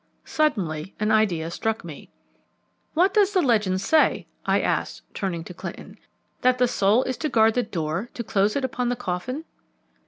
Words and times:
Suddenly 0.25 0.95
an 0.99 1.11
idea 1.11 1.51
struck 1.51 1.83
me. 1.83 2.09
"What 2.95 3.13
does 3.13 3.33
the 3.33 3.41
legend 3.43 3.81
say?" 3.81 4.25
I 4.47 4.59
asked, 4.59 5.03
turning 5.13 5.43
to 5.43 5.53
Clinton. 5.53 5.99
"'That 6.41 6.57
the 6.57 6.67
soul 6.67 7.03
is 7.03 7.17
to 7.17 7.29
guard 7.29 7.53
the 7.53 7.61
door, 7.61 8.09
to 8.15 8.23
close 8.23 8.55
it 8.55 8.65
upon 8.65 8.89
the 8.89 8.95
coffin?'" 8.95 9.43